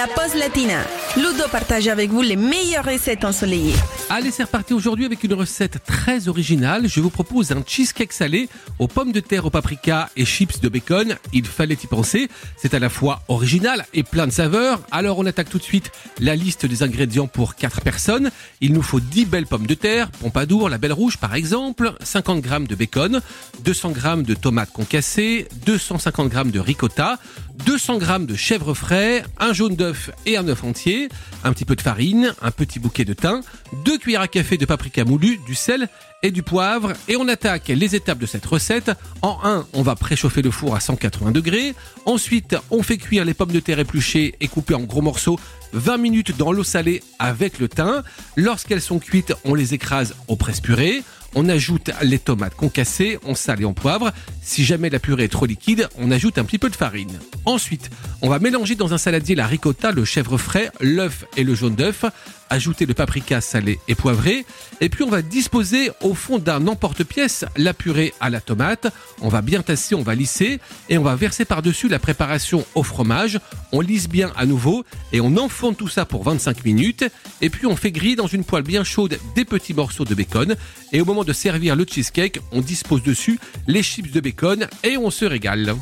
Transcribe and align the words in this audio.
la 0.00 0.06
pause 0.06 0.34
latina. 0.38 0.86
Ludo 1.16 1.48
partage 1.50 1.88
avec 1.88 2.10
vous 2.10 2.22
les 2.22 2.36
meilleures 2.36 2.84
recettes 2.84 3.24
ensoleillées. 3.24 3.74
Allez, 4.10 4.30
c'est 4.30 4.44
reparti 4.44 4.74
aujourd'hui 4.74 5.04
avec 5.04 5.24
une 5.24 5.34
recette 5.34 5.78
très 5.84 6.28
originale. 6.28 6.86
Je 6.88 7.00
vous 7.00 7.10
propose 7.10 7.50
un 7.50 7.64
cheesecake 7.66 8.12
salé 8.12 8.48
aux 8.78 8.86
pommes 8.86 9.10
de 9.10 9.18
terre, 9.18 9.44
au 9.44 9.50
paprika 9.50 10.08
et 10.16 10.24
chips 10.24 10.60
de 10.60 10.68
bacon. 10.68 11.16
Il 11.32 11.46
fallait 11.46 11.78
y 11.82 11.86
penser. 11.88 12.28
C'est 12.56 12.74
à 12.74 12.78
la 12.78 12.88
fois 12.88 13.22
original 13.26 13.86
et 13.92 14.04
plein 14.04 14.28
de 14.28 14.32
saveurs. 14.32 14.80
Alors 14.92 15.18
on 15.18 15.26
attaque 15.26 15.50
tout 15.50 15.58
de 15.58 15.64
suite 15.64 15.90
la 16.20 16.36
liste 16.36 16.64
des 16.64 16.84
ingrédients 16.84 17.26
pour 17.26 17.56
4 17.56 17.80
personnes. 17.80 18.30
Il 18.60 18.72
nous 18.72 18.82
faut 18.82 19.00
10 19.00 19.24
belles 19.24 19.46
pommes 19.46 19.66
de 19.66 19.74
terre, 19.74 20.12
pompadour, 20.12 20.68
la 20.68 20.78
belle 20.78 20.92
rouge 20.92 21.16
par 21.16 21.34
exemple, 21.34 21.92
50 22.04 22.44
g 22.44 22.50
de 22.68 22.74
bacon, 22.76 23.20
200 23.64 23.94
g 23.94 24.22
de 24.22 24.34
tomates 24.34 24.72
concassées, 24.72 25.48
250 25.66 26.32
g 26.32 26.44
de 26.52 26.60
ricotta, 26.60 27.18
200 27.66 28.00
g 28.00 28.06
de 28.26 28.36
chèvre 28.36 28.74
frais, 28.74 29.24
un 29.38 29.52
jaune 29.52 29.74
d'œuf 29.74 30.10
et 30.24 30.36
un 30.36 30.46
œuf 30.48 30.62
entier, 30.64 30.99
un 31.44 31.52
petit 31.52 31.64
peu 31.64 31.76
de 31.76 31.80
farine, 31.80 32.34
un 32.42 32.50
petit 32.50 32.78
bouquet 32.78 33.04
de 33.04 33.12
thym, 33.12 33.42
deux 33.84 33.98
cuillères 33.98 34.20
à 34.20 34.28
café 34.28 34.56
de 34.56 34.66
paprika 34.66 35.04
moulu, 35.04 35.38
du 35.46 35.54
sel 35.54 35.88
et 36.22 36.30
du 36.30 36.42
poivre. 36.42 36.92
Et 37.08 37.16
on 37.16 37.28
attaque 37.28 37.68
les 37.68 37.94
étapes 37.94 38.18
de 38.18 38.26
cette 38.26 38.44
recette. 38.44 38.90
En 39.22 39.38
1, 39.42 39.66
on 39.72 39.82
va 39.82 39.94
préchauffer 39.94 40.42
le 40.42 40.50
four 40.50 40.74
à 40.74 40.80
180 40.80 41.30
degrés. 41.30 41.74
Ensuite, 42.06 42.56
on 42.70 42.82
fait 42.82 42.98
cuire 42.98 43.24
les 43.24 43.34
pommes 43.34 43.52
de 43.52 43.60
terre 43.60 43.78
épluchées 43.78 44.34
et 44.40 44.48
coupées 44.48 44.74
en 44.74 44.82
gros 44.82 45.02
morceaux 45.02 45.38
20 45.72 45.98
minutes 45.98 46.36
dans 46.36 46.52
l'eau 46.52 46.64
salée 46.64 47.02
avec 47.18 47.58
le 47.58 47.68
thym. 47.68 48.02
Lorsqu'elles 48.36 48.80
sont 48.80 48.98
cuites, 48.98 49.32
on 49.44 49.54
les 49.54 49.74
écrase 49.74 50.14
au 50.28 50.36
presse-purée. 50.36 51.02
On 51.34 51.48
ajoute 51.48 51.90
les 52.02 52.18
tomates 52.18 52.56
concassées, 52.56 53.18
on 53.24 53.34
sale 53.34 53.62
et 53.62 53.64
on 53.64 53.72
poivre. 53.72 54.12
Si 54.42 54.64
jamais 54.64 54.90
la 54.90 54.98
purée 54.98 55.24
est 55.24 55.28
trop 55.28 55.46
liquide, 55.46 55.88
on 55.98 56.10
ajoute 56.10 56.38
un 56.38 56.44
petit 56.44 56.58
peu 56.58 56.68
de 56.70 56.76
farine. 56.76 57.18
Ensuite, 57.44 57.90
on 58.20 58.28
va 58.28 58.40
mélanger 58.40 58.74
dans 58.74 58.94
un 58.94 58.98
saladier 58.98 59.34
la 59.36 59.46
ricotta, 59.46 59.92
le 59.92 60.04
chèvre 60.04 60.38
frais, 60.38 60.70
l'œuf 60.80 61.24
et 61.36 61.44
le 61.44 61.54
jaune 61.54 61.76
d'œuf. 61.76 62.04
Ajouter 62.50 62.84
le 62.84 62.94
paprika 62.94 63.40
salé 63.40 63.78
et 63.86 63.94
poivré. 63.94 64.44
Et 64.80 64.88
puis 64.88 65.04
on 65.04 65.08
va 65.08 65.22
disposer 65.22 65.90
au 66.00 66.14
fond 66.14 66.38
d'un 66.38 66.66
emporte-pièce 66.66 67.44
la 67.56 67.72
purée 67.72 68.12
à 68.20 68.28
la 68.28 68.40
tomate. 68.40 68.92
On 69.20 69.28
va 69.28 69.40
bien 69.40 69.62
tasser, 69.62 69.94
on 69.94 70.02
va 70.02 70.16
lisser 70.16 70.58
et 70.88 70.98
on 70.98 71.02
va 71.02 71.14
verser 71.14 71.44
par-dessus 71.44 71.88
la 71.88 72.00
préparation 72.00 72.66
au 72.74 72.82
fromage. 72.82 73.38
On 73.72 73.80
lisse 73.80 74.08
bien 74.08 74.32
à 74.36 74.46
nouveau 74.46 74.84
et 75.12 75.20
on 75.20 75.36
enfonce 75.36 75.76
tout 75.76 75.88
ça 75.88 76.04
pour 76.04 76.24
25 76.24 76.64
minutes. 76.64 77.04
Et 77.40 77.50
puis 77.50 77.66
on 77.66 77.76
fait 77.76 77.92
griller 77.92 78.16
dans 78.16 78.26
une 78.26 78.44
poêle 78.44 78.64
bien 78.64 78.84
chaude 78.84 79.18
des 79.34 79.44
petits 79.44 79.74
morceaux 79.74 80.04
de 80.04 80.14
bacon. 80.14 80.56
Et 80.92 81.00
au 81.00 81.04
moment 81.04 81.24
de 81.24 81.32
servir 81.32 81.76
le 81.76 81.86
cheesecake, 81.88 82.40
on 82.50 82.60
dispose 82.60 83.02
dessus 83.02 83.38
les 83.68 83.82
chips 83.82 84.10
de 84.10 84.20
bacon 84.20 84.66
et 84.82 84.96
on 84.96 85.10
se 85.10 85.24
régale. 85.24 85.76